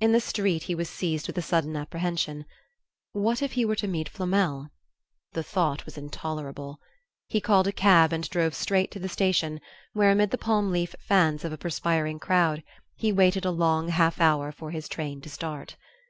In 0.00 0.12
the 0.12 0.18
street 0.20 0.62
he 0.62 0.74
was 0.74 0.88
seized 0.88 1.26
with 1.26 1.36
a 1.36 1.42
sudden 1.42 1.76
apprehension. 1.76 2.46
What 3.12 3.42
if 3.42 3.52
he 3.52 3.66
were 3.66 3.76
to 3.76 3.86
meet 3.86 4.08
Flamel? 4.08 4.70
The 5.32 5.42
thought 5.42 5.84
was 5.84 5.98
intolerable. 5.98 6.80
He 7.26 7.42
called 7.42 7.66
a 7.66 7.70
cab 7.72 8.10
and 8.10 8.26
drove 8.30 8.54
straight 8.54 8.90
to 8.92 8.98
the 8.98 9.10
station 9.10 9.60
where, 9.92 10.10
amid 10.10 10.30
the 10.30 10.38
palm 10.38 10.70
leaf 10.70 10.94
fans 11.00 11.44
of 11.44 11.52
a 11.52 11.58
perspiring 11.58 12.18
crowd, 12.18 12.62
he 12.96 13.12
waited 13.12 13.44
a 13.44 13.50
long 13.50 13.88
half 13.90 14.22
hour 14.22 14.52
for 14.52 14.70
his 14.70 14.88
train 14.88 15.20
to 15.20 15.28
start. 15.28 15.76